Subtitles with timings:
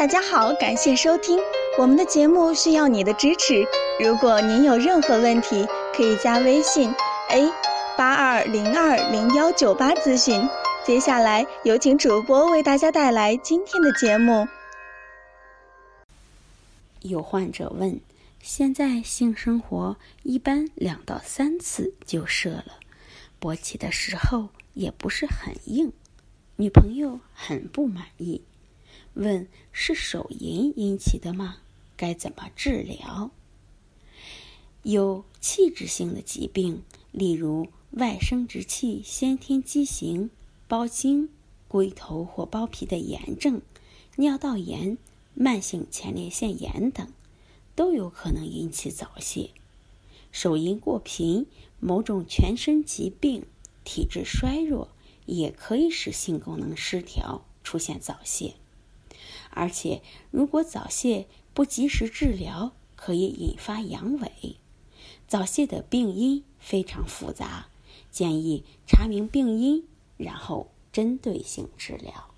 [0.00, 1.38] 大家好，感谢收听
[1.78, 3.62] 我们的节目，需要你的支持。
[4.02, 6.90] 如果您有任何问题，可以加微信
[7.28, 7.52] a
[7.98, 10.48] 八二零二零幺九八咨询。
[10.86, 14.48] 接下来有请主播为大家带来今天的节目。
[17.02, 18.00] 有患者问：
[18.40, 22.76] 现在性生活一般两到三次就射了，
[23.38, 25.92] 勃起的时候也不是很硬，
[26.56, 28.40] 女朋友很不满意。
[29.14, 31.58] 问是手淫引起的吗？
[31.96, 33.30] 该怎么治疗？
[34.82, 40.30] 有器质性的疾病，例如外生殖器先天畸形、
[40.66, 41.28] 包茎、
[41.68, 43.60] 龟头或包皮的炎症、
[44.16, 44.96] 尿道炎、
[45.34, 47.12] 慢性前列腺炎等，
[47.74, 49.50] 都有可能引起早泄。
[50.32, 51.46] 手淫过频、
[51.80, 53.44] 某种全身疾病、
[53.84, 54.88] 体质衰弱，
[55.26, 58.54] 也可以使性功能失调，出现早泄。
[59.50, 64.56] 而且，如果早泄不及时治疗，可以引发阳痿。
[65.26, 67.68] 早泄的病因非常复杂，
[68.10, 69.84] 建议查明病因，
[70.16, 72.29] 然后针对性治疗。